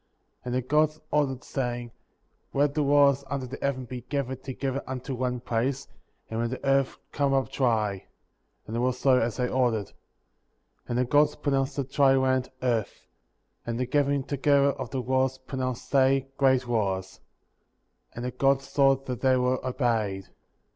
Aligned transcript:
And 0.43 0.55
the 0.55 0.63
Gods 0.63 0.99
ordered, 1.11 1.43
saying: 1.43 1.91
Let 2.55 2.73
the 2.73 2.81
waters 2.81 3.23
under 3.27 3.45
the 3.45 3.59
heaven 3.61 3.85
be 3.85 4.01
gathered 4.01 4.41
together 4.43 4.83
unto 4.87 5.13
one 5.13 5.41
place, 5.41 5.87
and 6.27 6.39
let 6.41 6.49
the 6.49 6.65
earth 6.67 6.97
come 7.11 7.33
up 7.35 7.51
dry; 7.51 8.05
and 8.65 8.75
it 8.75 8.79
was 8.79 8.97
so 8.97 9.19
as 9.19 9.37
they 9.37 9.47
ordered; 9.47 9.89
10. 10.87 10.87
And 10.87 10.97
the 10.97 11.05
Gods 11.05 11.35
pronounced 11.35 11.75
the 11.75 11.83
dry 11.83 12.15
land, 12.15 12.49
earth; 12.63 13.05
and 13.63 13.79
the 13.79 13.85
gathering 13.85 14.23
together 14.23 14.71
of 14.71 14.89
the 14.89 15.01
waters, 15.01 15.37
pronounced 15.37 15.91
they, 15.91 16.29
great 16.35 16.67
waters; 16.67 17.19
and 18.15 18.25
the 18.25 18.31
Gods 18.31 18.67
saw 18.67 18.95
that 18.95 19.21
they 19.21 19.37
were 19.37 19.63
obeyed.*' 19.63 20.23
11. 20.29 20.29